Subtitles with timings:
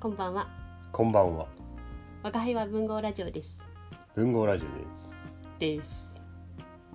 [0.00, 0.46] こんばんは。
[0.92, 1.48] こんばんは。
[2.22, 3.58] 若輩は文豪ラジオです。
[4.14, 4.68] 文豪ラジオ
[5.58, 5.80] です。
[5.80, 6.14] です。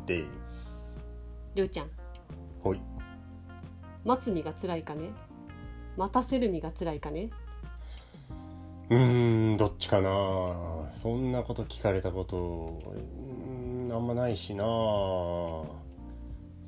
[0.06, 0.94] です。
[1.54, 1.90] りょうちゃん、
[2.64, 2.80] ほい。
[4.06, 5.10] 待つ身が辛いかね？
[5.98, 7.30] 待たせる身が辛いかね？
[8.90, 10.10] うーん、どっちかな。
[11.02, 14.64] そんなこと聞かれたこと、うーん、あんまないしな。
[14.64, 15.68] そ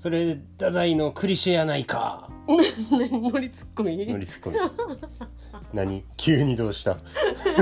[0.09, 2.29] れ、太宰のクリシェやないか。
[2.45, 2.57] 乗
[3.39, 4.05] りツッコミ？
[4.05, 4.57] 乗りツッコミ。
[5.75, 6.03] 何？
[6.17, 6.97] 急にどうした？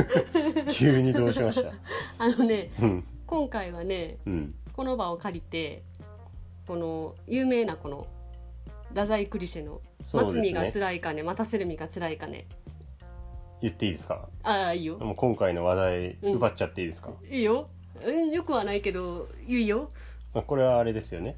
[0.72, 1.72] 急にどうしました？
[2.20, 3.04] あのね、うん。
[3.26, 4.56] 今回はね、うん。
[4.74, 5.82] この場を借りて。
[6.68, 8.08] この有名なこの。
[8.90, 9.82] 太宰クリシェの。
[10.06, 12.46] そうですね待つ身が辛いかね、待たせる身が辛いかね。
[13.62, 14.30] 言っていいですか？
[14.44, 14.98] ああ、いいよ。
[15.00, 17.70] もう今回の話題うん奪っちゃっていいですか、いいよ。
[18.06, 19.90] うん、よくはないけど、いいよ。
[20.34, 21.38] まあ、これはあれですよね。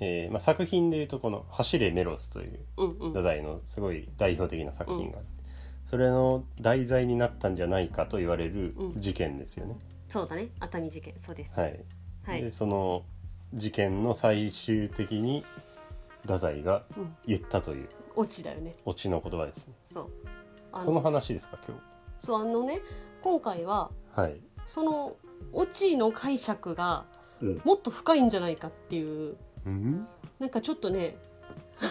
[0.00, 3.08] えーまあ、作品でいうとこの「走れメロス」といううんうん。
[3.12, 5.39] 太宰のすごい代表的な作品があって、
[5.90, 9.76] それの題材になったんじゃないかと言われるうん事件ですよね。
[10.08, 10.48] そうだね。
[10.60, 11.58] 熱海事件、そうです。
[11.58, 11.80] はい、
[12.24, 13.02] はいでその
[13.54, 15.44] 事件の最終的に
[16.22, 18.76] 太宰がうん言ったというオチだよね。
[18.84, 19.74] オチの言葉ですね。
[19.84, 20.10] そう。
[20.72, 21.76] あその話ですか今
[22.20, 22.80] そうあのね
[23.20, 24.20] 今回は日。
[24.20, 24.40] はい。
[24.66, 25.16] その
[25.52, 27.04] オチの解釈が
[27.42, 27.60] うん。
[27.64, 30.06] もっと深いんじゃないかっていううん？
[30.38, 31.16] なんかちょっとね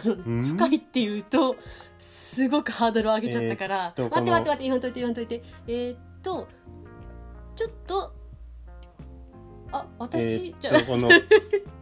[0.06, 0.44] うん？
[0.56, 1.58] 深いっていうと
[2.00, 6.48] すごくハードルを上げちゃったから、待って待って待って言わんといて言わんといてえーっと
[7.56, 8.14] ちょっと
[9.72, 11.10] あ私、えーこの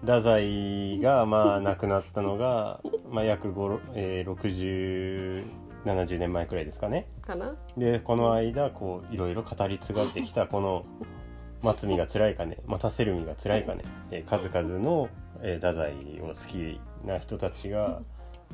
[0.01, 5.43] 太宰がまあ亡くなったのが、 まあ、約5、えー、
[5.85, 7.07] 6070年前くらいですかね。
[7.21, 7.55] かな？
[7.77, 10.85] でこの間こういろいろ語り継がれてきた この
[11.63, 15.09] 「待つ身が辛いかね待たせる身が辛いかね」えー数々の、
[15.41, 18.01] えー太宰を好きな人たちが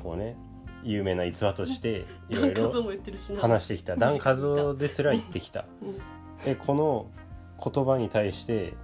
[0.02, 0.36] こうね
[0.84, 2.70] 有名な逸話としていろいろ
[3.40, 3.96] 話してきた。
[3.96, 5.64] 段和夫ですら言ってきた。
[5.82, 6.44] うん。
[6.44, 7.06] でこの
[7.62, 8.74] 言葉に対して、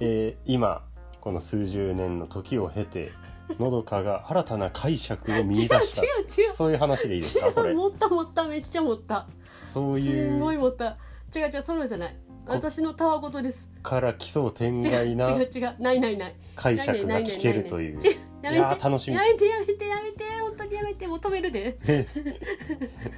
[0.00, 0.82] えー今
[1.20, 3.12] この数十年の時を経て
[3.58, 6.02] のどかが新たな解釈を見 違う違う出した。
[6.02, 6.06] 違
[6.50, 7.50] うそういう話でいいですか？
[7.52, 7.70] これ。
[7.70, 7.76] 違う。
[7.76, 8.44] 持った持った。
[8.44, 9.26] めっちゃ持った。
[9.72, 10.96] そういすごいう持った。
[11.34, 12.16] 違う違うそのじゃない。
[12.27, 13.68] こ私のたわごとです。
[13.82, 15.82] から奇想天違う違う外な違う。
[15.82, 16.34] ないないない。
[16.56, 18.00] 解釈が聞けるという。
[18.42, 18.82] やいやめて。
[18.82, 19.16] ー楽しみ。
[19.16, 20.24] やめてやめてやめて。
[20.40, 21.06] 本当にやめて。
[21.06, 21.78] もう止めるで。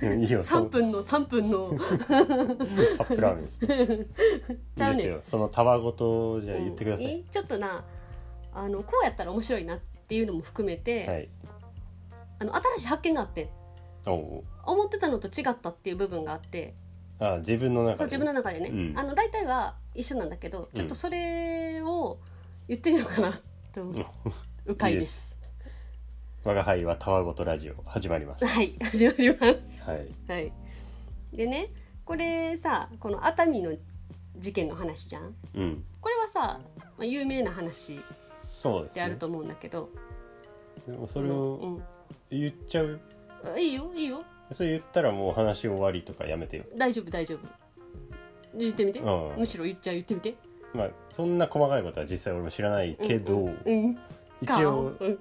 [0.03, 1.69] う んいいよそ3の分の3分の。
[1.69, 3.63] カップラーメンです。
[3.63, 4.07] ね
[4.77, 5.21] ちゃういですよ。
[5.23, 7.85] そのたわごとじゃあ言ってください、うんいちょっとな
[8.53, 11.29] あのこうやったら面白いなっていうのも含めて、はい。
[12.39, 13.51] あの新しい発見があって。
[14.05, 16.75] 思ってたのと違ったっていう部分があって
[17.21, 18.99] あ自分の中でそう自分の中でね、うん。
[18.99, 22.19] あの大体は一緒なんだけどちょっとそれを
[22.67, 23.39] 言ってみようかな
[23.75, 24.07] と思う、
[24.67, 25.37] うかいです。
[26.43, 28.47] 我が輩はたわごとラジオ始まります。
[28.47, 29.85] はい始まります。
[29.85, 30.09] はい。
[30.27, 30.53] はい。
[31.35, 31.71] でね
[32.07, 33.75] これさこの熱海の
[34.39, 35.35] 事件の話じゃん？
[35.55, 35.85] うん。
[36.01, 36.61] これはさ、
[36.97, 38.01] まあ、有名な話
[38.43, 38.95] そうですね。
[38.95, 39.91] であると思うんだけど。
[40.87, 41.83] でもそれをうん。
[42.31, 42.99] 言っちゃう？
[43.45, 46.65] あいいよいいよそれ言ったらもう話終わりとかやめてよ。
[46.77, 47.39] 大丈夫大丈夫。
[48.59, 48.99] 言ってみて。
[48.99, 49.39] うん。
[49.39, 50.35] むしろ言っちゃう言ってみて。
[50.75, 53.99] まあそんな細かいことは実際俺も知らないけど、うん。
[54.41, 55.19] 一応うん。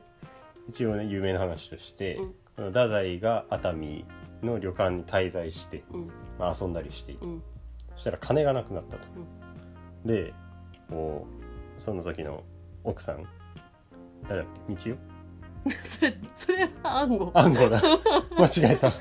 [0.67, 2.19] 一応ね有名な話として、
[2.55, 4.05] 太宰が熱海
[4.41, 6.11] の旅館に滞在して、うん。
[6.37, 7.43] まあ、遊んだりしていて、うん。
[7.95, 9.07] そしたら金がなくなったと、
[10.05, 10.33] で
[10.89, 11.27] こ
[11.77, 12.43] うその時の
[12.83, 13.25] 奥さん
[14.27, 14.91] 誰だっけ？
[14.91, 14.97] 道代
[15.83, 17.31] それそれは暗号。
[17.33, 17.81] 暗号だ。
[18.37, 18.91] 間違えた。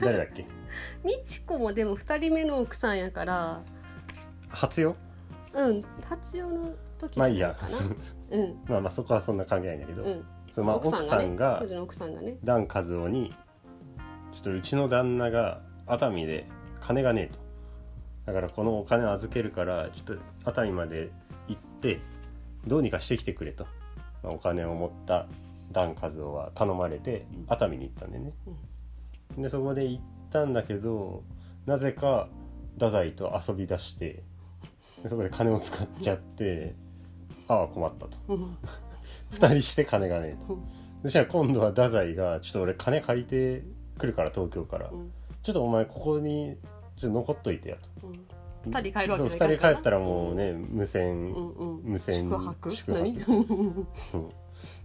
[0.00, 0.46] 誰だっけ？
[1.04, 3.60] 美智子もでも二人目の奥さんやから。
[4.48, 4.96] 初よ
[5.52, 7.56] うん達代の時まあいいや。
[8.30, 8.58] うん。
[8.66, 10.64] まあまあそこはそんな関係ないんだけど、うん。
[10.64, 12.36] まあ奥さんが当時の奥さんがね。
[12.44, 13.34] 段和夫に
[14.32, 16.46] 「ちょっとうちの旦那が熱海で
[16.80, 17.38] 金がねえ」と
[18.26, 21.10] 「だからこのお金を預けるからちょっと熱海まで
[21.48, 22.00] 行って
[22.66, 23.72] どうにかしてきてくれ」と、まあ、
[24.22, 25.26] お金を持った
[25.72, 28.32] 段和夫は頼まれて熱海に行ったんでね、
[29.38, 31.22] でそこで行ったんだけど
[31.66, 32.28] なぜか
[32.74, 34.22] 太宰と遊び出して
[35.02, 36.74] でそこで金を使っちゃって
[37.48, 38.16] ああ困ったと。
[38.28, 38.56] うん。
[39.30, 40.54] 二人して金がねえと。
[40.54, 40.62] うん。
[41.02, 43.64] そしたら今度は太宰が「ちょっと俺金借りて
[43.98, 45.10] くるから東京から、うん。
[45.42, 46.56] ちょっとお前ここに
[46.96, 48.08] ちょっと残っといてや」と。
[48.66, 51.82] うん二人帰るわけそうにはいかんから二人帰ったらもうね無線、うんうん。
[51.82, 52.74] 無線宿泊？
[52.74, 52.98] 宿泊。
[52.98, 53.16] 何？
[53.24, 54.28] うん。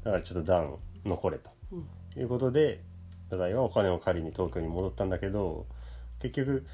[0.03, 2.21] だからちょっと段残れと、うん。
[2.21, 2.81] いうことで
[3.25, 5.65] 太宰はお金を借りに東京に戻ったんだけど
[6.19, 6.65] 結局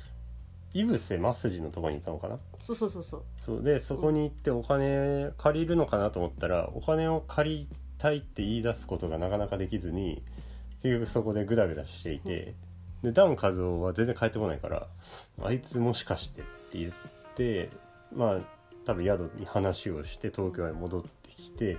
[0.74, 2.38] 井伏正治のところにいたのかな？
[2.62, 3.24] そうそうそうそう。
[3.38, 3.64] そう。
[3.64, 7.68] でそこに行ってお金借りるのかなと思ったらお金を借り
[7.98, 10.24] たいって言い出すことがなかなかできずに
[10.84, 12.56] 結局そこでグダグダしていて、
[13.04, 14.88] でダン・カズオは全然帰ってこないから
[15.42, 16.94] あいつもしかしてって言っ
[17.36, 17.70] て
[18.14, 18.40] まあ
[18.86, 21.78] 多分宿に話をして東京へ戻ってきて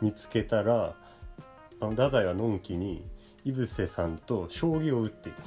[0.00, 0.94] 見つけたら
[1.80, 3.04] あの太宰はのんきに
[3.44, 5.42] 井伏さんと将棋を打っていた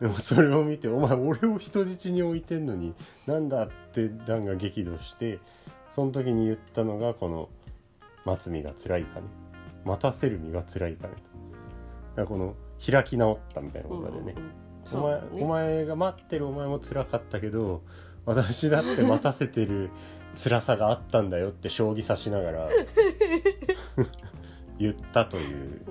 [0.00, 2.94] でもそれを見て「お前俺を人質に置いてんのに
[3.26, 5.38] なんだ?」ってダンが激怒して
[5.94, 7.48] その時に言ったのがこの
[8.24, 9.26] 「待つ身が辛いかね
[9.84, 11.30] 待たせる身が辛いかね」と。
[12.16, 12.54] だからこの
[12.84, 15.28] 開き直ったみたいなことでね、うんうんおそう前ね。
[15.32, 17.82] お前が待ってるお前も辛かったけど
[18.26, 19.90] 私だって待たせてる
[20.42, 22.68] 辛さがあったんだよって将棋指しながら
[24.78, 25.82] 言ったという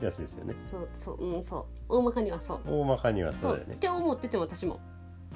[0.00, 0.54] やつですよね。
[0.64, 1.64] そうそううんそう。
[1.88, 2.60] 大まかにはそう。
[2.66, 4.80] 大まかにはそそううだよね、って思ってても私も。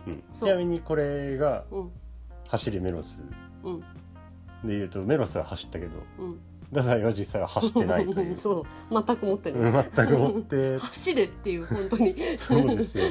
[0.07, 1.91] うん、ちなみにこれがうん。
[2.49, 3.25] 走りメロス
[3.63, 3.85] うん。
[4.65, 6.41] でいうとメロスは走ったけどうん
[6.73, 8.37] 太宰は実際は走ってないという。
[8.39, 8.95] そう。
[9.05, 9.87] 全く持ってうない。
[9.87, 10.79] ん全くもって。
[10.81, 12.17] 走れっていう本当に。
[12.39, 13.05] そうですよ。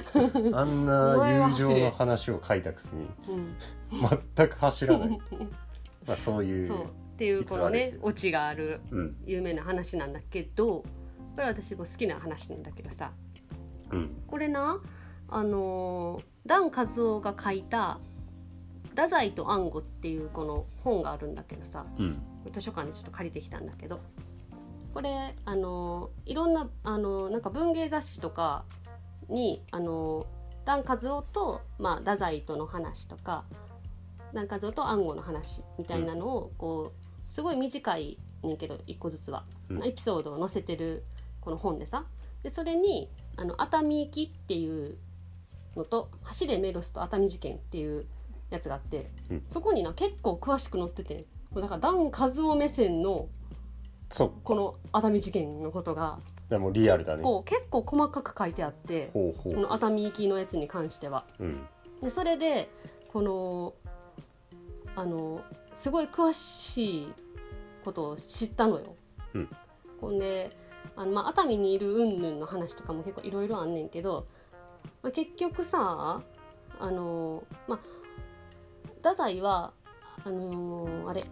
[0.53, 3.55] あんな 友情の話を書いたくせにうん
[4.35, 5.19] 全く走らない。
[6.07, 6.83] まあそういうそう。
[6.85, 6.87] っ
[7.17, 9.15] ていうこのねオチがあるうん。
[9.25, 10.85] 有名な話なんだけどこ
[11.37, 13.11] れは私も好きな話なんだけどさ。
[13.91, 14.23] うん。
[14.25, 14.81] これな
[15.29, 17.99] あのーダン・カズオが書いた
[18.91, 22.21] 「太宰と暗号」っていうこの本があるんだけどさうん。
[22.51, 23.99] 図書館でちょっと借りてきたんだけど
[24.93, 28.65] これあのいろんなあのなんか文芸雑誌とか
[29.29, 30.25] にあの
[30.65, 33.45] ダン・カズオと、まあ、太宰との話とか
[34.33, 39.85] ダン・カズオと暗号の話みたいなのをこうすごい短いねんけど一個ずつは、うん。
[39.85, 41.03] エピソードを載せてる
[41.39, 42.05] この本でさ。
[42.43, 43.07] でそれに
[43.37, 44.97] あの熱海行きっていう
[45.75, 48.07] のと「走れメロスと熱海事件」っていう
[48.51, 49.43] やつがあって、うん。
[49.49, 51.25] そこにな結構詳しく載ってて
[51.55, 53.27] だからダン・カズオ目線の
[54.43, 56.19] この熱海事件のことが
[56.49, 57.23] でもリアルだね。
[57.45, 61.25] 結構細かく書いてあってこの熱海行きのやつに関しては。
[61.39, 61.65] うん。
[62.01, 62.69] でそれで
[63.11, 63.73] この
[64.95, 65.41] あの
[65.73, 67.13] すごい詳しい
[67.85, 68.95] ことを知ったのよ。
[69.33, 69.49] うん。
[70.01, 70.49] ほんで
[70.95, 74.27] あの、まあ、熱海にいる云々の話とかも結構いろいろあんねんけど、
[75.01, 76.21] まあ、結局さ
[76.79, 77.79] あのまあ
[79.01, 79.73] 太宰は
[80.23, 81.25] あのあれ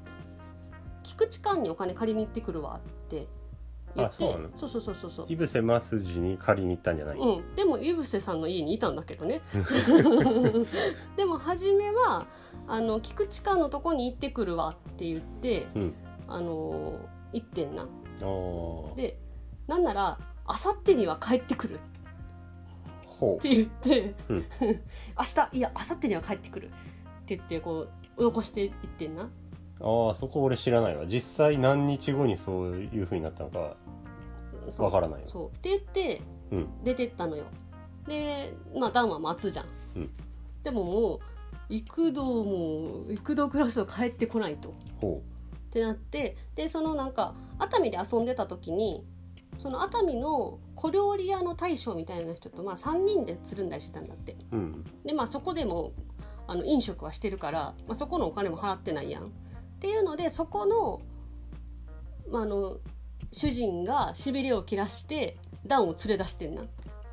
[1.04, 3.28] 菊池寛にお金借りに行ってくるわって
[3.96, 4.50] 言ってあそうなの？
[4.58, 5.12] そうそうそうそう。
[5.12, 9.42] そう井伏正治に借りに行ったんじゃない、うん、でも井伏さんの家にいたんだけどね。
[11.18, 12.28] でも初めは
[12.68, 15.94] あの菊池寛のとこに行ってくるわって言って、うん。
[16.28, 16.94] あの
[17.34, 17.84] 行ってんな。
[17.84, 18.96] あー。
[18.96, 19.20] で
[19.68, 21.76] なんならあさってには帰ってくる。
[21.76, 21.78] っ
[23.06, 24.46] ほて言って、うん。
[24.62, 26.68] 明日いやあさってには帰ってくる。
[26.68, 26.70] っ
[27.30, 27.88] て言ってこ
[28.18, 29.24] う残していってんな。
[29.24, 29.30] う
[29.82, 31.06] ああそこ俺知らないわ。
[31.06, 33.76] 実際何日後にそういう風になったのか
[34.78, 35.28] わからないよ。
[35.28, 35.58] そう。
[35.58, 36.22] って言って
[36.52, 36.84] うん。
[36.84, 37.46] 出てったのよ。
[38.08, 39.66] でまあダンは待つじゃん、
[39.96, 40.10] うん。
[40.64, 41.20] でももう
[41.70, 44.74] 幾度も幾度クラスは帰ってこないと。
[45.00, 45.22] ほ
[45.70, 49.06] ってなってでそのなんか熱海で遊んでた時に
[49.58, 54.36] その熱海の小料理屋の大将みたいな人と、まあ、3人でつるんだりしてたんだって。
[54.52, 54.84] ううん。
[55.06, 55.94] でまあそこでも
[56.50, 59.26] あの飲食はしてるから、まあ、そこのお金も払ってないやん。
[59.26, 59.28] っ
[59.80, 61.02] ていうのでそこの,、
[62.30, 62.78] まあ、あの
[63.32, 65.38] 主人がしびれを切らして
[65.68, 66.64] ダンを連れ出してんな。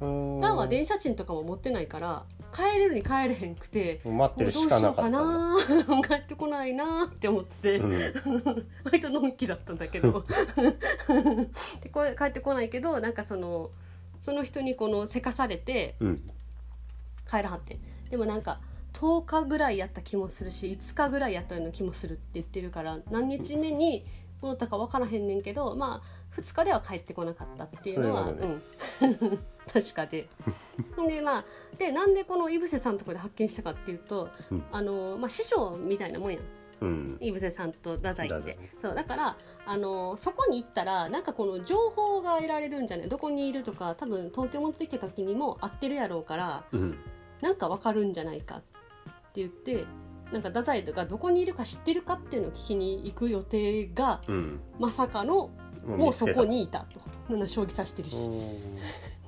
[0.00, 5.24] ダンは電車賃とかも持ってないから帰れるに帰れへんくて待ってるししかなかったよ
[5.54, 8.14] うかんだな 帰ってこないなって思ってて、うん。
[8.84, 10.24] 割とのんきだったんだけど。
[11.82, 13.70] でこれ帰ってこないけどなんかその
[14.20, 16.16] その人にこのせかされてうん。
[17.30, 17.78] 帰らはって。
[18.10, 18.60] でもなんか
[18.96, 24.06] 10日ぐらいやった気もするし5日ぐらいやったような気もするって言ってるから何日目に
[24.40, 29.38] 戻ったか分からへんねんけどまあ2日では帰ってこなかったっていうのはそういうん。
[29.72, 30.28] 確かで。
[31.08, 31.44] でまあ
[31.78, 34.64] でなんでこの井伏さんのところで発見したかっていうと、うん。
[34.70, 36.42] あのまあ、師匠みたいなもんやん。
[36.82, 37.18] うん。
[37.20, 46.98] 井伏さんと太宰ってそうだからあのそこに行ったらなんかこの情報が得られるんじゃないどこにいるとか多分東京持ってきた時にも会ってるやろうからうん。
[47.40, 48.62] なんかわかるんじゃないかっ
[49.36, 49.84] て言って
[50.32, 54.60] なんか太宰がどこにいるか知ってるかっていうのを聞きに行く予定がうん。
[54.78, 55.50] まさかの
[55.86, 57.00] もうそこにいたと。
[57.30, 58.16] なんだ将棋指してるし。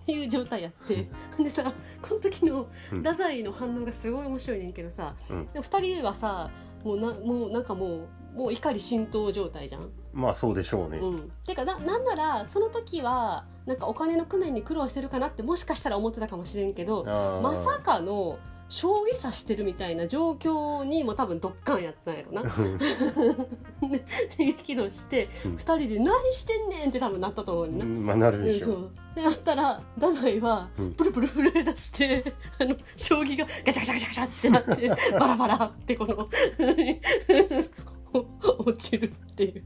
[0.03, 1.09] っていう状態やって。
[1.38, 1.73] でさ
[2.03, 2.99] この時のうん。
[3.03, 5.47] 太宰の反応がすごい面白いねんけどさ、うん。
[5.53, 6.50] でも2人はさ
[6.83, 9.91] もうなもうなんかもうもう怒り浸透状態じゃん。
[10.12, 10.99] まあそうでしょうね。
[10.99, 18.38] うん、てかななんならその時はなんかお金の工面に苦労してるかなってもしかしたら思ってたかもしれんけどまさかの
[18.69, 22.43] 将棋指してるみたいな状況にも多分ドッカンやったんやろな。
[24.37, 27.85] で激怒してうん2人で「何してんねん!」って多分なったと思うな。
[27.85, 36.29] まあなるでしょそうでなったら太宰はうんプルプル震え出して、あの将棋がガチャガチャガチャガチャってなってバラバラってこの
[38.12, 39.65] 落ちるっていう。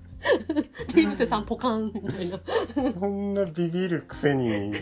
[0.95, 2.41] で井伏さんポカンみたいな。
[2.75, 4.73] そんなビビるくせに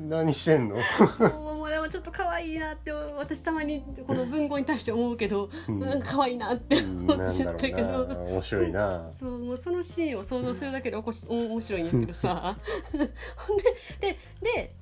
[0.00, 0.76] 何してんの？
[0.76, 5.80] もうもうでもちょっと可愛いなって私たまにこの文豪に対して思うけど、うん。
[5.80, 7.10] なんか可愛いなってうん。
[7.10, 8.04] 思っちゃったけど。
[8.04, 9.08] 面白いな。
[9.12, 12.56] そうもうそのシーンを想像するだけでおこし面白いんやけどさ。
[12.92, 12.98] ほ
[13.54, 13.64] んで
[14.00, 14.74] でで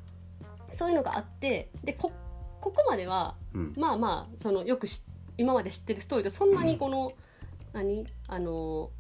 [0.73, 2.13] そういうのがあってでこ
[2.61, 3.73] ここまではうん。
[3.77, 5.03] まあまあそのよくし
[5.37, 7.13] 今まで知ってるストーリーとそんなにこの、
[7.75, 8.07] 何？
[8.29, 8.91] あの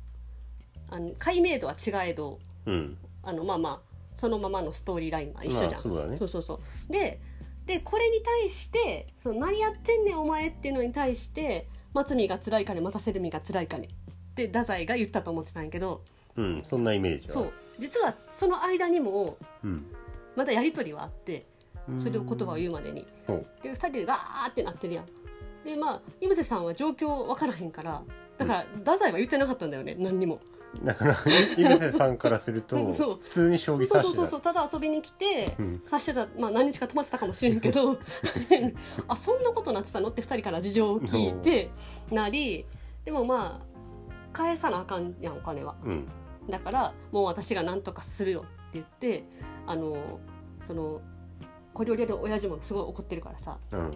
[0.91, 2.99] あの解明度は違えどうん。
[3.23, 6.19] あのまあまあそのままのストーリーラインは一緒じゃん、まあそうだね。
[6.19, 6.93] そうそうそう。
[6.93, 7.21] で
[7.65, 13.89] でこれに対してその何やってんねんお前っていうのに対して松見が辛いかね待たせる身が辛いかね
[14.33, 16.03] って太宰が言ったと思ってたんやけど。
[16.37, 17.33] うんそんなイメージは。
[17.33, 17.53] そう。
[17.79, 19.87] 実はその間にもうん。
[20.37, 21.47] まだやり取りはあって
[21.97, 23.07] それを言葉を言うまでに。
[23.63, 25.07] で2人でガーってなってるやん。
[25.65, 28.03] でまあ井伏さんは状況分からへんから
[28.39, 30.41] だから太宰は言ってなかったんだよね何にも。
[30.83, 31.17] だから
[31.57, 33.19] 井伏さんからすると そう。
[33.23, 34.03] 普通に将棋そう指してた。
[34.03, 35.73] そうそうそうただ遊びに来て、うん。
[35.85, 37.99] 指してた、まあ、何日か泊まってたかもしれんけど
[39.07, 41.71] あそんなことなってたのって2人から事情を聞いて
[42.11, 42.67] なり
[43.05, 43.67] でもまあ
[44.33, 45.77] 返さなあかんやんお金は。
[45.85, 46.09] うん。
[46.49, 49.25] だからもう私が何とかするよって言って
[49.67, 49.97] あの
[50.61, 51.01] その
[51.73, 53.59] 小料理屋の親父もすごい怒ってるからさ。
[53.73, 53.93] うん。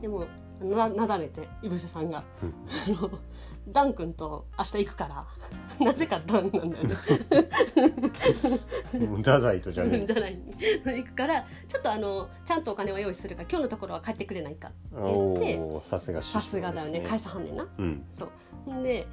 [0.00, 0.26] でも
[0.60, 2.24] ななだめて井伏さんが、
[2.88, 3.10] あの
[3.70, 5.26] ダン君と明日行くから。
[5.84, 6.80] なぜかダンなんだよね。
[9.18, 10.38] 太宰とじゃね じゃない。
[10.84, 17.00] 行くからちょっとあのちゃんとお金は用意するから今日のところは帰ってくれないかってお言っておさすがさすがだよね。
[17.00, 17.68] 返さはんねんな。
[17.78, 18.06] うん。
[18.12, 18.28] そ
[18.66, 18.74] う。
[18.74, 19.06] んで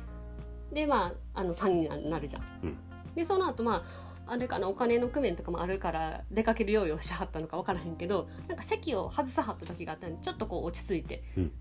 [0.72, 2.78] でまああの3人になるじゃん、うん。
[3.14, 3.84] でその後ま
[4.28, 11.52] ああれかなお金の工面とかもあるから出かける用意をしはったのか分からへんけどなんか席を外さはった時があったんでちょっとこう落ち着いて、うん。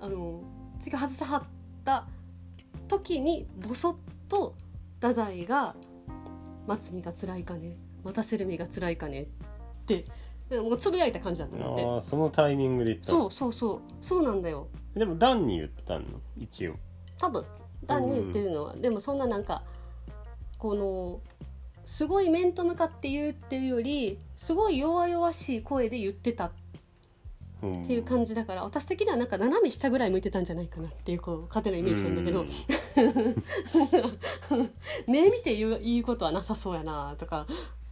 [0.00, 0.42] あの
[0.80, 1.42] 次外さはっ
[1.84, 2.06] た
[2.88, 3.96] 時にボソッ
[4.28, 4.54] と
[5.00, 5.74] 太宰が
[6.66, 9.26] 「待つ身が辛いかね待たせる身が辛いかね」っ
[9.86, 10.04] て
[10.48, 11.84] でもうつぶやいた感じだったのって。
[11.84, 13.18] ああそのタイミングで言ったの？
[13.18, 13.80] そうそうそう。
[14.00, 14.68] そうなんだよ。
[14.94, 16.04] でもダンに言ったの？
[16.36, 16.74] 一応。
[17.18, 17.44] 多分。
[17.86, 19.62] 単に言ってるのは、でもそんななんか
[20.56, 21.20] この
[21.84, 26.50] すごい面と向かって言うっていうよりすごい弱々しい声で言ってたっ
[27.72, 32.44] っていう感じだから私的にはなんか斜め下ぐらい向いてたんじゃないかなっていうこう勝手なイメージなんだけど。
[35.06, 37.46] 目見て言う言うことはなさそうやなとか、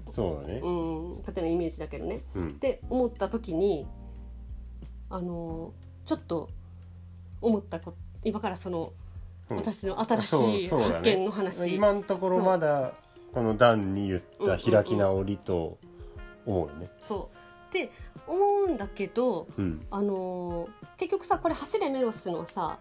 [0.08, 0.60] そうだね。
[0.62, 2.22] うん、勝手なイメージだけどね。
[2.34, 2.48] うん。
[2.50, 3.86] って思った時に
[5.10, 5.72] あの
[6.06, 6.48] ちょっと
[7.40, 8.92] 思ったこと今からその
[9.50, 9.56] うん。
[9.56, 12.94] 私の新しい発見の話、今のところまだ
[13.32, 15.78] このダンに言った開き直りと
[16.46, 16.90] 思うよね。
[17.00, 17.41] そう
[17.72, 17.90] って
[18.26, 19.86] 思うんだけどうん。
[19.90, 22.78] あのー結局さこれ「走れメロス」のさ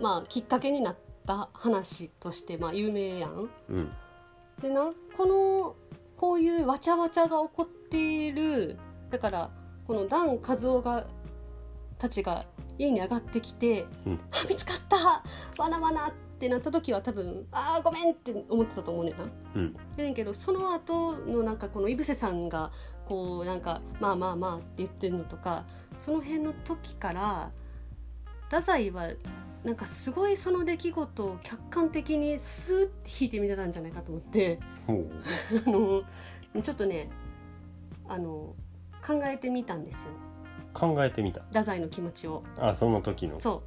[0.00, 3.48] まあきっかけになった話としてまあ有名やん。
[3.70, 3.92] うん。
[4.62, 5.74] でなこの
[6.16, 8.76] こういうわちゃわちゃが起こっている
[9.10, 9.50] だから
[9.86, 11.06] このダン・カズオが
[11.98, 12.44] たちが
[12.76, 14.96] 家に上がってきてうん「あ見つかった。
[15.60, 19.24] わなわな」ってなった時は多分「あーごめん」って思ってたと思うねんな。
[19.54, 19.76] うん。
[19.96, 22.70] やねんけどその後のなんかこの井伏さんが
[23.06, 25.64] こうなんか「まあまあまあ」って言ってるのとか
[25.96, 27.50] その辺の時から
[28.44, 29.08] 太宰は
[29.64, 34.60] なんかすごいその出来事を客観的にスーッて引いてみてたんじゃないかと思って。
[34.86, 36.02] あの
[36.62, 37.10] ちょっとね
[38.08, 38.54] あの
[39.06, 40.10] 考えてみたんですよ。
[40.72, 41.42] 考えてみた。
[41.48, 42.42] 太宰の気持ちを。
[42.58, 43.40] あその時の。
[43.40, 43.62] そ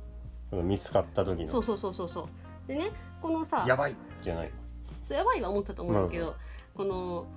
[0.50, 1.46] その見つかった時の。
[1.46, 2.28] うそうそうそうそうそう
[2.68, 2.91] でね
[3.22, 3.96] このさやばい。
[4.22, 4.51] じゃない。
[5.03, 6.36] そうやばいは思ったと思うんだけど、
[6.74, 7.27] この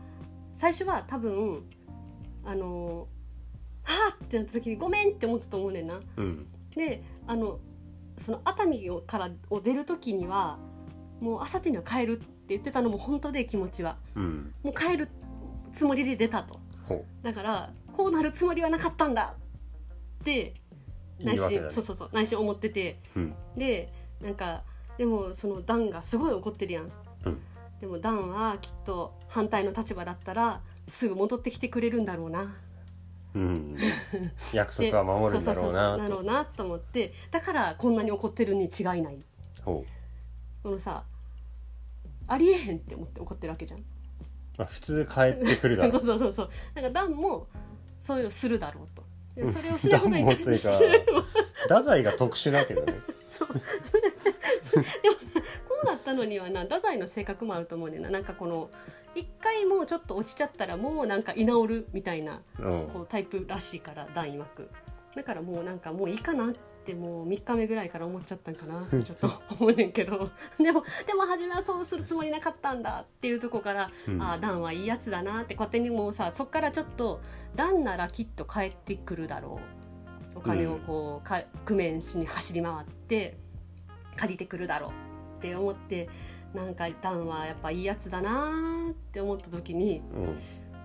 [0.52, 1.64] 最初は多分
[2.45, 3.09] あの
[3.83, 6.00] はあってなった時にごめんって思ったと思うねんな。
[6.16, 6.47] うん。
[6.75, 7.59] であの
[8.16, 10.59] その熱海をからを出る時には
[11.21, 13.99] もうあさってには帰るって言ってたのも本当で気持ちは。
[14.14, 14.54] うん。
[14.62, 15.09] もう帰る
[15.73, 16.61] つもりで出たと。
[16.85, 19.35] ほだからこうなるつもりはなかったんだ
[20.21, 20.54] って
[21.21, 21.71] ういいわけだね。
[21.71, 23.00] そうそうそう内心思ってて。
[23.16, 23.35] うん。
[23.57, 24.62] でなんか
[24.99, 26.91] でもそのダンがすごい怒ってるやん、
[27.25, 27.41] うん。
[27.81, 32.55] でもダンはきっと反対の立場だったらすぐ戻ってきてくれるんだろうな。
[33.35, 33.77] うん。
[34.53, 37.13] 約束は守るんだろうなだろとうなと思って。
[37.31, 39.19] だからこんなに怒ってるに違いない。
[39.65, 39.85] ほ
[40.63, 41.05] このさ
[42.27, 43.85] ありえへんって思って怒ってるわけじゃん。
[44.57, 46.51] まあ普通帰ってくるだろ そううそうそうそう。
[46.75, 47.49] だからダンも
[47.99, 49.05] そういうのするだろうと。
[49.35, 51.25] でそれをしないことに対してか
[51.63, 52.95] 太宰が特殊だけどね。
[53.31, 53.49] そう
[53.85, 54.34] それ
[55.69, 58.11] こうなったのにはな太宰の性格もあると思うねんな。
[58.11, 58.71] なんかこの
[59.14, 62.88] 一回もうちょっと落ちちゃったらもうなんか居直るみたいなうん。
[62.93, 64.71] こうタイプらしいから段曰く。
[65.14, 66.52] だからもうなんかもういいかなっ
[66.85, 70.31] てもう3日目ぐらいから思っちゃったんかなちょっと思うねんけど。
[70.59, 74.23] でもでも初めはそうするつもりなかったんだっていうとこから、うん。
[74.23, 77.21] ああダンはいいやつだなって勝手にもうさそっからちょっと
[77.54, 79.61] ダンならきっと帰ってくるだろ
[80.35, 80.38] う。
[80.38, 83.37] お金をこう、か工面しに走り回って
[84.14, 84.90] 借りてくるだろう
[85.38, 86.09] って思って
[86.54, 90.02] なんかダンはやっぱいいやつだなって思った時に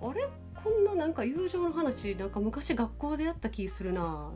[0.01, 0.09] うん。
[0.09, 0.27] あれ？
[0.63, 4.31] こんななんか友情の話なんか昔学校でやった気するな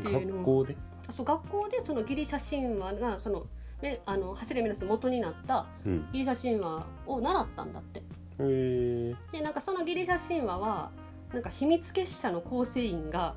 [0.00, 0.76] っていうの学校で？
[1.08, 3.46] あそう学校でそのギリシャ神話がその
[3.82, 6.08] ねあの走れメロスの元になったうん。
[6.12, 8.00] ギリシャ神話を習ったんだって。
[8.00, 8.02] へ
[8.38, 10.90] えでなんかそのギリシャ神話は
[11.32, 13.34] なんか秘密結社の構成員が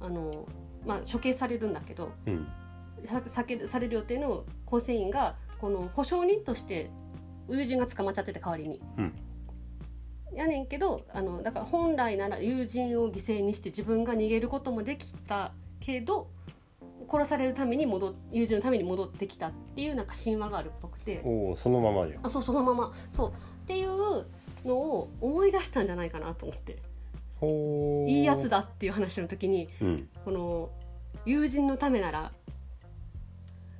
[0.00, 0.46] あの、
[0.86, 2.48] まあ、処刑されるんだけどうん
[3.04, 6.90] ささけされる予定の構成員がこの保証人として
[7.48, 8.80] 友人が捕まっちゃってて代わりに。
[8.98, 9.12] うん。
[10.34, 16.28] やねんけどあのだから本来なら友人を犠牲にして自分が逃げることもできたけど
[17.08, 21.22] 殺されるために戻っ友人のために戻ってきたっていうなんか神話があるっぽくて。
[21.24, 22.92] おおそのままじゃんあそうそのまま。
[23.10, 23.28] そう。
[23.30, 23.32] っ
[23.66, 24.26] ていう
[24.64, 26.78] のを思い出したんじゃないかなと思って。
[28.10, 30.08] いいやつだっていう話の時にうん。
[30.24, 30.70] この
[31.26, 32.32] 友人のためなら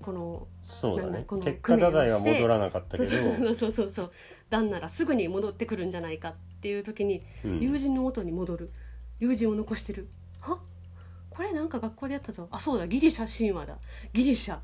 [0.04, 1.24] このそうだね。
[1.42, 3.10] 結果太宰は戻らなかったけど。
[3.10, 4.12] そうそうそうそう。
[4.50, 7.60] 旦ならすぐに戻ってくるんじゃないかっていう時にうん。
[7.60, 8.70] 友人の元に戻る。
[9.18, 10.08] 友人を残してる。
[10.40, 10.58] は？
[11.30, 12.48] これなんか学校でやったぞ。
[12.50, 12.86] あそうだ。
[12.86, 13.78] ギリシャ神話だ。
[14.12, 14.58] ギリシャ。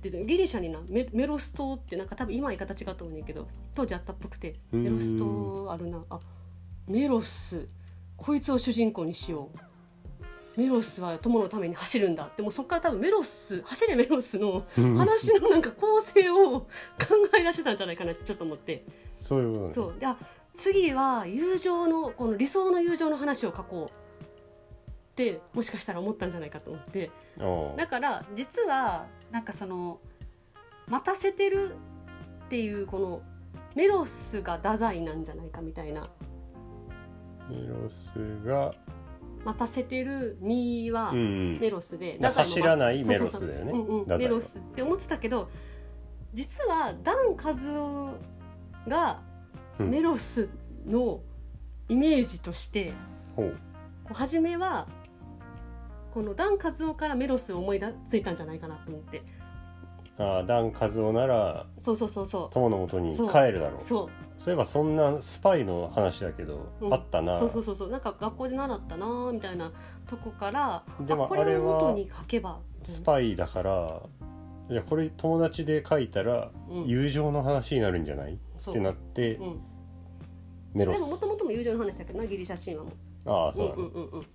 [0.00, 0.80] でギリシャにな。
[0.88, 4.84] メメロス島ってなんか多分今言い方違うと思うねんだけど当時あったっぽくてうん。
[4.84, 6.02] メロス島あるな。
[6.08, 6.18] あ
[6.86, 7.68] メロス。
[8.16, 9.58] こいつを主人公にしよう
[10.56, 12.30] メロスは友のために走るんだ。
[12.36, 14.96] でもそっから多分メロス走れメロスのうん。
[14.96, 16.68] 話のなんか構成を考
[17.38, 18.84] え出してたんじゃないかなってちょっと思って。
[19.16, 19.72] そういうことね。
[19.72, 19.94] そう。
[19.98, 20.16] であ
[20.54, 24.24] 次は友情のこの理想の友情の話を書こうっ
[25.16, 27.10] てもしかしたら思ったんじゃないかと思って。
[27.76, 29.98] だから実はなんかその
[30.86, 31.74] 待たせてる
[32.46, 33.22] っていうこの
[33.74, 36.08] メロスが太宰なんじゃないかみたいな。
[37.50, 38.12] メロス
[38.44, 38.72] が
[39.44, 41.20] 待たせてる身はうんう
[41.56, 41.58] ん。
[41.60, 43.72] メロスで、まあ太宰も走らないメロスだよね。
[43.72, 45.50] うんうメロスって思ってたけど
[46.32, 48.14] 実はダン・カズオ
[48.88, 49.22] が
[49.78, 49.90] うん。
[49.90, 50.48] メロス
[50.86, 51.20] の
[51.88, 52.92] イメージとして、
[53.36, 53.56] ほう。
[54.04, 54.86] こう初めは
[56.12, 59.22] このダン・カズオからメロスを思い出ついたんじゃないかなと思って
[60.16, 63.30] ああダン・カズオならそうそうそうそ友の元にそう。
[63.30, 63.78] 帰るだろう。
[63.78, 64.10] うそう。
[64.38, 66.94] そういえばそんなスパイの話だけど、うん。
[66.94, 67.38] あったな。
[67.38, 67.90] そうそうそうそう。
[67.90, 69.72] なんか学校で習ったなーみたいな
[70.08, 74.02] とこからでもあこれあれはを元に書けばスパイだから
[74.70, 76.86] いやこれ友達で書いたらうん。
[76.86, 78.74] 友情の話になるんじゃない、そう。
[78.74, 79.60] ってなって、うん、
[80.74, 80.96] メロス。
[80.96, 82.92] でももともとも友情の話だけどなギリシャ神話も。
[83.26, 84.26] ああそうだね、うんうんうんうん。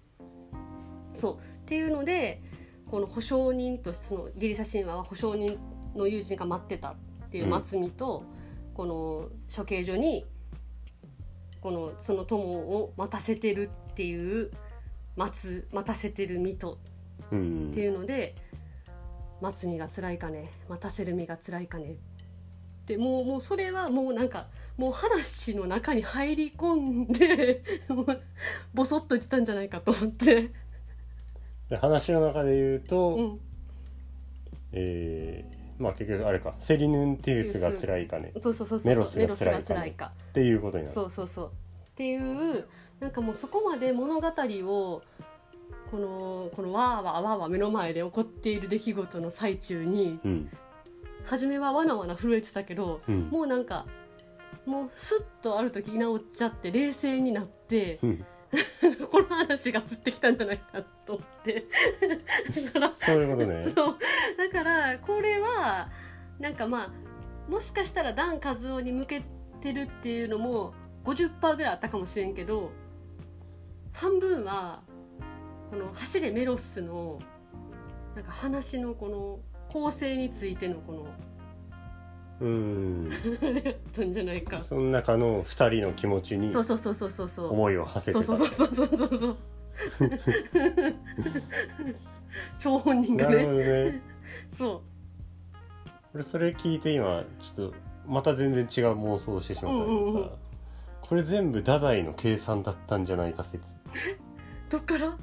[1.15, 1.35] そう。
[1.35, 2.41] っていうので
[2.89, 5.59] この保証人としてそのギリシャ神話は保証人
[5.95, 6.95] の友人が待ってたっ
[7.31, 8.23] ていう松見と、
[8.73, 10.25] この処刑所に
[11.61, 14.51] このその友を待たせてるっていう
[15.15, 16.77] 待つ待たせてる身と
[17.31, 17.69] うん。
[17.71, 18.35] っていうので
[19.41, 21.95] 待つ身が辛いかね待たせる身が辛いかねっ
[22.85, 24.47] てもうもうそれはもうなんか
[24.77, 27.63] もう話の中に入り込んで
[28.73, 30.51] ボソッと言ってたんじゃないかと思って、
[31.69, 33.39] で話の中で言うと、うん、
[34.71, 36.53] えーまあ結局あれか。
[36.59, 38.31] セリヌンティウスが辛いかね。
[38.39, 39.87] そうそうそうそうメロスが辛いかね。
[39.87, 40.93] いかっていうことになる。
[40.93, 41.47] そうそうそう。
[41.47, 41.49] っ
[41.95, 42.65] ていう
[42.99, 45.01] なんかもうそこまで物語を
[45.91, 50.49] このこのわーわーわーわー目の前で起こっている出来事の最中にうん
[51.25, 53.85] 初めはわなわな震えてたけどうんもうなんか
[54.65, 58.25] もうスッとある時居直っちゃって冷静になってうん
[59.11, 61.65] この話が降ってきたんじゃないかと思って。
[62.65, 63.63] だからそういうことね。
[63.75, 63.97] そう。
[64.37, 65.89] だからこれは
[66.39, 69.23] なんかまあもしかしたらダン・カズオに向け
[69.61, 70.73] てるっていうのも
[71.05, 72.71] 50%ぐらいあったかもしれんけど
[73.93, 74.81] 半分は
[75.69, 77.19] この「走れメロスの」
[78.15, 79.39] なんか話のこの
[79.71, 81.07] 構成についてのこの
[82.41, 83.11] うん。
[83.41, 84.61] あれやったんじゃないか。
[84.61, 87.51] その中の2人の気持ちにそうそうそうそうそうそう。
[87.51, 88.37] 思いを馳せそうてた。
[88.37, 89.37] そうそうそうそうそうそう
[92.59, 94.01] 張 本人なるがねほどね。
[94.49, 94.81] そ
[96.13, 97.23] 俺それ聞いて今
[97.55, 97.73] ちょっと
[98.07, 99.79] また全然違う妄想をしてしまった。
[99.79, 100.29] うんうんうん。
[101.01, 103.73] これ全部太宰の計算だったんじゃないか説。
[103.73, 103.77] う
[104.69, 105.17] どっから？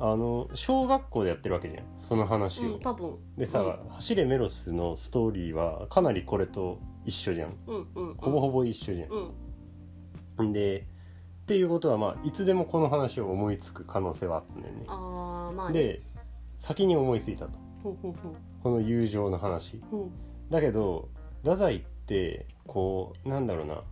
[0.00, 1.84] あの小学校でやってるわけじゃん。
[1.98, 3.16] その話を、うん多分。
[3.36, 3.88] でさ、うん。
[3.90, 7.56] 走れメロス」のストーリーはかなりこれと一緒じゃん。
[7.66, 9.06] うんうんほぼほぼ一緒じゃ
[10.38, 10.46] うん。
[10.48, 10.86] ん、で
[11.42, 14.84] っていうことはまあいつでもこの話を思いつく可能性はあったんだよね。
[14.86, 15.82] ああまあね。
[15.82, 16.02] で
[16.58, 17.52] 先に思いついたと。
[17.82, 19.82] この友情の話。
[19.90, 20.10] うん。
[20.50, 21.08] だけど
[21.42, 23.82] 太宰ってこうなんだろうな。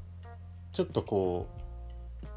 [0.73, 1.66] ちょっとこう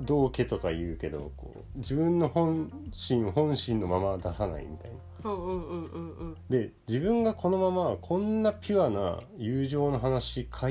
[0.02, 4.98] 道家とか言うけどこう自分の本心本心のまま出さないみたいな。
[5.30, 6.38] うんうんうんうんうん。
[6.50, 10.68] で自分がこのままこんなピュアな友情の話書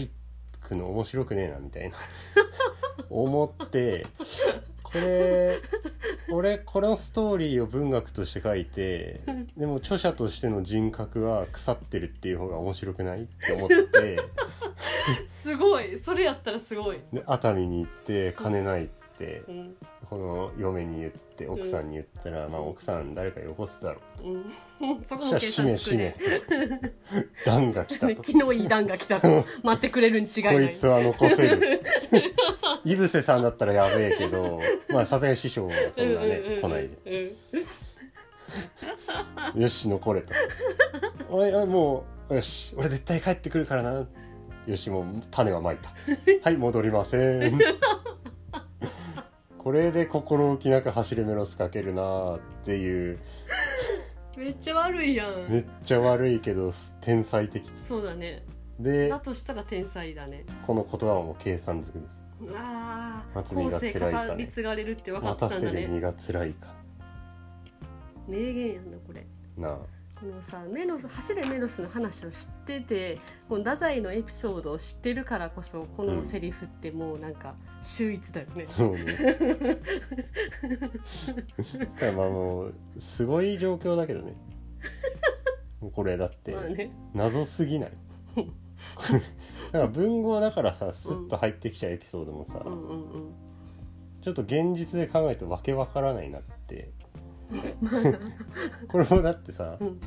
[0.66, 1.96] くの面白くねえなみたいな。
[3.10, 4.06] 思って
[4.82, 5.60] これ
[6.30, 9.20] 俺このストーリーを文学として書いて
[9.56, 14.18] でも著者としての人格は腐ってるっていう方が面白くないって思って。
[15.30, 15.98] すごい。
[15.98, 17.00] それやったらすごい。
[17.12, 19.76] で熱海に行って金ないってうん。
[20.08, 24.28] この嫁に言って奥さんに言ったら、まあ奥さん誰かよこすだろう。
[24.28, 25.04] うん。
[25.04, 26.14] そこそも計算つくね。
[27.44, 28.22] 段が来たと。
[28.24, 29.44] 昨日いい段が来たと。
[29.62, 30.54] 待ってくれるに違いない。
[30.54, 31.82] こいつは残せる。
[32.84, 37.32] 井伏さんだったらやべえけどまあさすがに師匠はそんなね来ないで。
[39.54, 39.62] うん。
[39.62, 40.32] よし残れと。
[41.30, 44.06] 俺はもうよし俺絶対帰ってくるからな。
[44.66, 45.90] よしもう種はまいた。
[46.42, 47.58] はい戻りません
[49.58, 53.18] これで心置きなく走れメロスかけるなっていう。
[54.36, 55.50] めっちゃ悪いやん。
[55.50, 57.68] めっちゃ悪いけど天才的。
[57.86, 58.44] そうだね。
[58.78, 60.44] でだとしたら天才だね。
[60.64, 62.18] この言葉はもう計算づくです。
[62.54, 64.48] ああ松見が辛いかね。
[64.62, 65.74] がれるって分か待ってたんだね。
[65.74, 66.74] たせる身が辛いか。
[68.28, 69.26] 名言やんなこれ。
[69.56, 69.78] なあ
[70.20, 79.16] このさメロス走れメロスの話を知っててこの太宰のエピソードを知ってるからこそこのセリフってもうなんか秀逸だよね、そうね。
[82.16, 84.34] まあもうすごい状況だけどね。
[85.92, 86.90] これだって。
[87.14, 87.92] 謎すぎない？
[89.72, 92.64] だから文豪だからさスッと入ってきちゃうエピソードもさ、
[94.22, 96.90] ちょっと現実で考えるとわけわからないなって
[98.88, 100.00] これもだってさ、うん。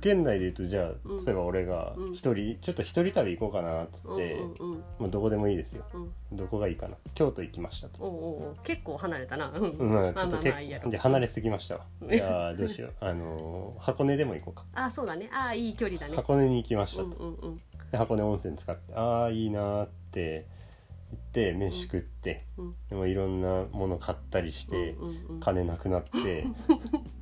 [0.00, 1.24] 現代で言うとじゃあうん。
[1.24, 2.12] 例えば俺がうん。
[2.12, 4.78] 一人、ちょっと一人旅行こうかなっつって、うんうんうん。
[4.98, 5.84] もうどこでもいいですよ。
[5.94, 6.36] うん。
[6.36, 6.96] どこがいいかな。
[7.14, 8.02] 京都行きましたと。
[8.04, 8.56] おうおう。
[8.64, 9.70] 結構離れたな、うん。
[9.70, 11.86] うんまあ、ちまあまあょっと結構じゃあ離れすぎましたわ。
[12.00, 12.10] うん。
[12.10, 12.92] じゃあどうしよう。
[13.00, 14.64] あのー箱根でも行こうか。
[14.74, 15.28] あそうだね。
[15.32, 16.16] ああいい距離だね。
[16.16, 20.46] 箱根に行きましうんたと、うんうんで箱根温泉使ってああいいなーって行
[21.32, 24.94] って飯食って、うんでもいろんなもの買ったりして、
[25.40, 26.44] 金なくなって。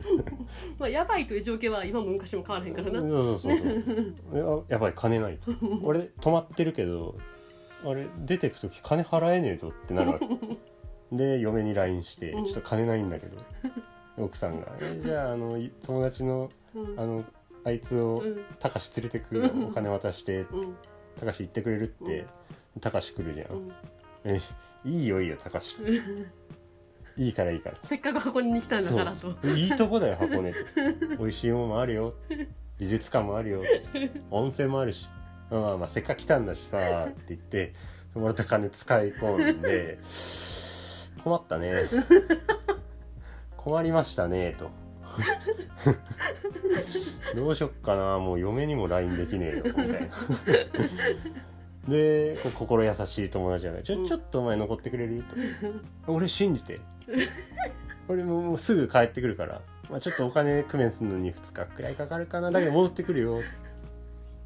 [0.80, 5.36] まあやばいという状況は今も昔も変わらへんからな、そうそうそうやばい金ない。
[5.38, 5.52] と
[5.84, 7.16] 俺泊まってるけど
[7.84, 10.26] あれ出てく時金払えねえぞってなるわけ。
[11.12, 12.44] で嫁に LINE して「ちうん。
[12.46, 13.36] ょっと金ないんだけど」
[14.18, 17.00] 奥さんが「えじゃああのい友達のうん。
[17.00, 17.24] あの
[17.62, 18.40] あいつをうん。
[18.58, 20.76] たかし連れてくよお金渡してうん。
[21.18, 22.26] たかし行ってくれるって
[22.80, 23.70] たかし来るじゃん
[24.24, 24.40] え
[24.84, 25.76] いいよいいよたかし
[27.16, 27.76] いいからいいから。
[27.82, 29.48] せっかく箱根に来たんだからと。
[29.48, 30.58] いいとこだよ箱根って。
[31.18, 32.14] 美味しいものもあるよ。
[32.78, 33.62] 美術館もあるよ。
[34.30, 35.08] 温泉もあるし。
[35.50, 37.74] まあまあせっかく来たんだしさって言って
[38.14, 39.98] もらった金使い込んで
[41.22, 41.74] 困ったね。
[43.56, 44.70] 困りましたねと。
[47.34, 49.98] どうしよっかなもう嫁にも LINE できねえよみたいな
[51.88, 55.24] でこう心優しい友達が「ちょちょっとお前残ってくれる?」
[56.04, 56.80] と「俺信じて。
[58.08, 62.50] 俺ももうすぐ帰ってくるから、まあ、ちょっとお金工面するのに2日くらいかかるかな。
[62.50, 63.40] だけど戻ってくるよ。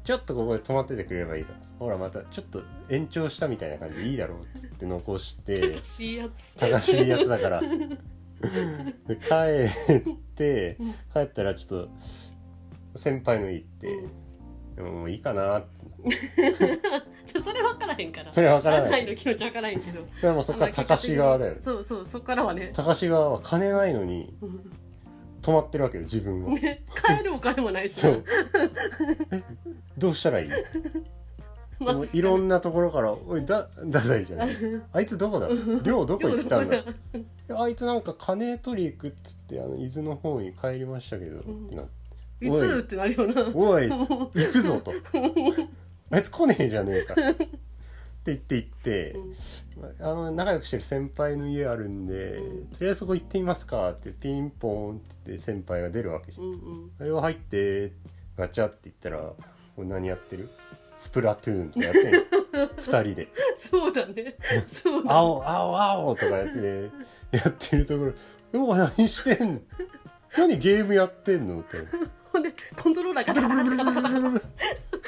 [0.03, 4.39] ちょっとここで泊まっててくれればいいからほらまたちょっと延長したみたいな感じでいいだろう。
[4.41, 5.59] っつって残して。
[5.59, 7.61] 悲しいやつ正しいやつだから。
[7.65, 10.77] で帰って
[11.11, 11.89] 帰ったらちょっと
[12.95, 14.07] 先輩の家行って、
[14.75, 15.59] でももういいかな。
[15.59, 15.85] って
[16.53, 16.77] じゃ
[17.43, 18.31] それ分からへんから。
[18.31, 20.01] それ分からないの気持ち分からへんけど。
[20.21, 22.71] でもそっから高志側だよそうそうそっからはね。
[22.73, 24.71] 高志側は金ないのにうん
[25.41, 26.51] 泊まってるわけよ自分は。
[26.53, 26.83] ね
[27.17, 28.23] 帰るお金もないしそう。
[29.31, 29.43] え
[29.97, 30.49] どうしたらいい？
[31.77, 34.49] まもういろんなところから「おいだ太宰じゃん
[34.93, 35.49] あいつどこだ？
[35.83, 36.83] 寮どこ行ったんだ?」
[37.61, 41.65] あいつなんか金取り行くっつってあの伊豆の方に帰りましたけど」ん。
[41.67, 42.47] ってなって。
[42.47, 42.79] いつ？
[42.79, 43.51] ってなるよな。
[43.53, 43.87] おい。
[43.89, 44.93] 行くぞと
[46.11, 47.13] あいつ来ねえじゃねえか。
[47.31, 47.35] っ
[48.25, 50.05] て言って行って、うん。
[50.05, 52.67] あの仲良くしてる先輩の家あるんで、うん。
[52.67, 56.45] とりあえずそこ行ってみますかってピンポーンって先輩が出るわけじゃん。
[56.47, 57.91] うんうん「はよ入って」
[58.37, 59.17] ガチャって言ったら
[59.75, 60.49] これ何やってる？
[60.97, 62.13] スプラトゥーンとかやってん。
[62.13, 62.19] の
[62.77, 63.27] 二人で。
[63.57, 64.35] そうだね。
[64.67, 66.89] そう「だ青青青」とかやって
[67.31, 68.13] やってるところ
[68.53, 69.61] 「えお前何してんの？
[70.37, 71.59] 何ゲームやってんの？
[71.59, 71.77] って。
[72.31, 74.45] ほんでコントローラーガタガタガタガタガタ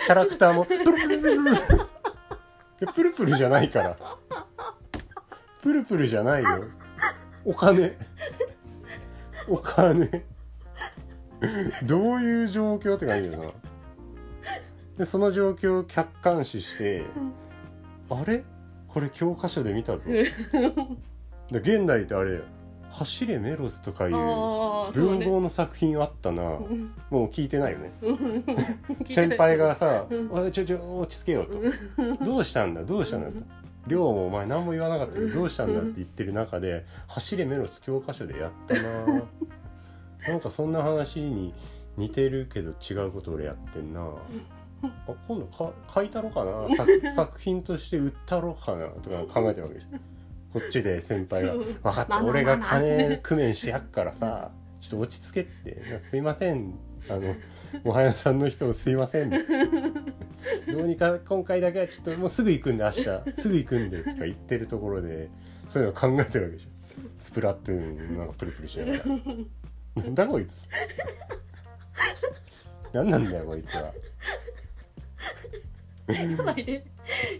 [0.05, 2.87] キャラクターもプルプルプルプル。
[2.93, 3.97] プルプルじゃないから。
[5.61, 6.65] プルプルじゃないよ。
[7.43, 7.97] お金。
[9.47, 10.25] お金。
[11.83, 13.51] どういう状況って感じだよな。
[14.97, 17.05] でその状況を客観視して
[18.09, 18.43] あれ？
[18.87, 20.09] これ教科書で見たぞ。
[20.09, 20.31] で
[21.51, 22.41] 現代ってあれ
[22.89, 25.25] 「走れメロス」とかいうああそうね。
[25.25, 26.41] 文豪の作品あったな。
[26.43, 26.91] もうん。
[27.11, 27.91] う聞いてないよね。
[29.05, 31.59] 先輩がさうん「おいちょちょ落ち着けよ」と
[32.25, 32.83] 「どうしたんだ？
[32.83, 33.45] どうしたんだ」と
[33.87, 39.05] 「亮もお前何も言わなかったけどどうしたんだ」って言ってる中で「走れメロス」教科書でやったな。
[40.27, 41.53] なんかそんな話に
[41.95, 44.01] 似てるけど違うこと俺やってんな。
[44.83, 44.87] あ
[45.27, 46.75] 今度か書いたろかな？
[46.75, 48.87] 作 作品として売ったろかな？
[49.01, 50.01] とか考えてるわけじゃん
[50.59, 56.73] こっちで先輩がそう「分かった俺が金工面してやっからさちょっと落ち着けってすいません。
[57.09, 57.35] あの
[57.85, 59.29] おはやさんの人すいません。
[59.29, 59.37] ど
[60.79, 63.03] うにか今回だけはちょっともうすぐ行くんで明日。
[63.41, 65.29] すぐ行くんでとか言ってるところで
[65.69, 66.69] そういうの考えてるわけでしょ。
[67.17, 68.99] スプラトゥーンなんかプルプルしながら。
[70.03, 70.67] なんだこいつ。
[72.93, 73.93] 何なんだよこいつは
[76.07, 76.83] やばいね。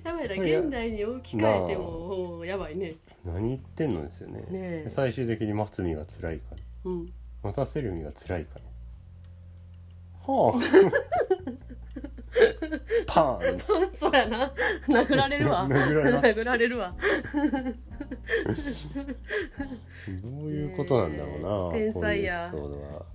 [0.04, 0.60] やばいな。
[0.60, 2.96] 現代に置き換えてもやばいね。
[3.26, 4.40] 何言ってんのですよね。
[4.40, 4.88] ねえ。
[4.90, 7.14] 最終的に待つ身が辛いかねうん。
[7.44, 8.66] 待たせる身が辛いかね
[10.26, 10.60] はあ。
[13.08, 13.60] パーン。
[13.96, 14.52] そうやな。
[14.88, 15.68] 殴られるわ。
[15.68, 16.78] 殴られる。
[16.78, 16.94] わ。
[20.22, 22.52] どういうことなんだろうな、天才や。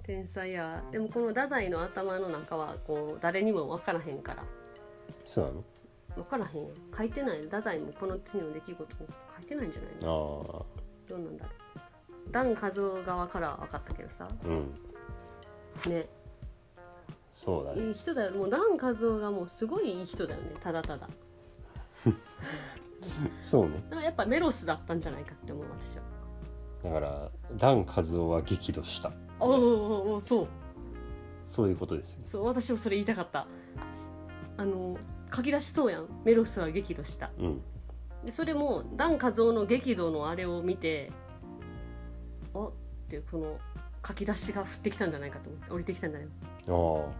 [0.02, 0.82] 天才や。
[0.90, 4.44] でもこの太宰の頭の中はこう誰にも分からへんから
[5.24, 5.64] そうなの？
[6.16, 6.68] 分からへんよ。
[6.96, 10.66] 書いてない太宰もこの日の出来事書いてないんじゃないの？
[10.76, 12.32] あどうなんだろう。
[12.32, 14.28] ダン・カズオ側からは分かったけどさ。
[14.30, 14.74] あうん。
[15.90, 16.08] ね。
[17.32, 17.88] そうだね。
[17.88, 18.32] いい人だよ。
[18.32, 20.54] もうダン・カズオがもうすごいいい人だよね。
[20.62, 21.08] ただただ。
[23.40, 23.82] そうね。
[23.90, 26.02] だからやっぱメロスだったんじゃないかって思う私は。
[26.84, 29.12] だからダン・カズオは激怒した。
[29.40, 30.48] おおそう。
[31.46, 32.20] そういうことですよ。
[32.24, 33.46] そう私もそれ言いたかった
[34.56, 34.96] あの
[35.34, 36.06] 書き出しそうやん。
[36.24, 37.30] メロスは激怒した。
[37.38, 37.60] うん。
[38.24, 41.10] でそれもダン・カズオの激怒のあれを見て
[42.54, 42.72] あっ
[43.08, 43.58] ていうこの
[44.06, 46.28] 書き出しが降ってきたんじゃないかと思って降りてきたんじゃない
[46.68, 47.10] あ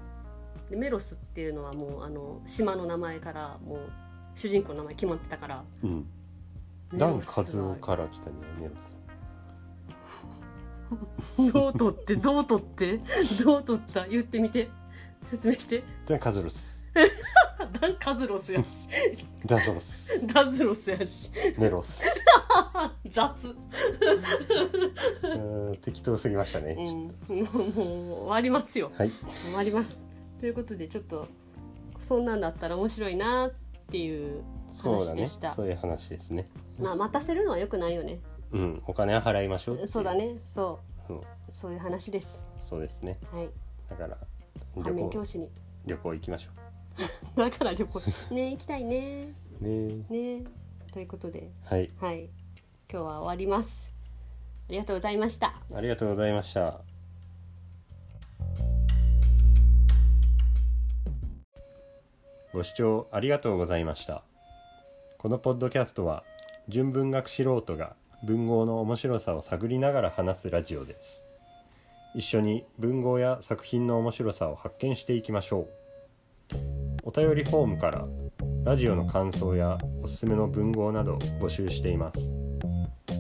[0.71, 3.79] でメロスっていうのはもうあの島の名前からもう
[4.37, 5.57] 主人公の名前決まってたから。
[5.57, 6.07] あうん。
[6.93, 7.35] メダン・ロスは。
[7.35, 8.99] カズオから来たねメロス。
[11.53, 12.99] どう取ってどう取って
[13.45, 14.07] どう取った？
[14.07, 14.71] 言ってみて。
[15.25, 15.83] 説明して。
[16.07, 16.82] ダン・カズロス
[17.81, 18.89] ダン・カズロスやし。
[19.47, 20.27] ダゾロス。
[20.27, 21.31] ダズロスやし。
[21.59, 22.03] メロス。
[23.09, 26.77] 雑、うーん適当すぎましたね、
[27.29, 27.69] うん、もうもう
[28.23, 28.91] 終わりますよ。
[28.97, 29.13] はい。
[29.45, 29.99] 終わります。
[30.41, 31.29] ということでちょっと
[32.01, 33.53] そんなんだったら面白いなっ
[33.91, 35.51] ていう話でした。
[35.51, 36.49] そういう話ですね。
[36.79, 38.21] まあ待たせるのはよくないよね。
[38.53, 38.83] うん。
[38.87, 39.89] お金は払いましょう。
[39.89, 40.39] そうだね。
[40.45, 41.19] そそう。
[41.19, 42.45] うそういう話です。
[42.59, 43.19] そうですね。
[43.33, 43.49] はい。
[43.89, 44.19] だから
[44.83, 45.51] 反面教師に。
[45.85, 46.51] 旅行行きましょ
[47.37, 48.01] だから旅行。
[48.31, 49.33] ね行きたいね。
[49.61, 50.05] うね。
[50.11, 50.45] ね。
[50.93, 51.51] ということで。
[51.65, 51.91] はい。
[51.99, 52.25] はい。
[52.91, 53.91] 今日は終わります。
[54.69, 55.55] ありがとうございました。
[55.75, 56.81] ありがとうございました。
[62.53, 64.23] ご視聴ありがとうございました。
[65.19, 66.23] このポッドキャストは
[66.69, 71.25] 純文学素人が文豪の面白さを探りながら話すラジオです。
[72.15, 78.07] 一緒に文豪や作品の面白さを発見していきましょうお便りフォームから
[78.65, 82.33] ラジオの感想やおすすめの文豪など募集しています。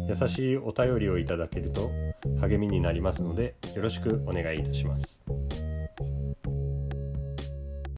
[0.08, 1.90] 優しいお便りをいただけると
[2.40, 5.20] 励みになりますのでよろしくお願いいたします。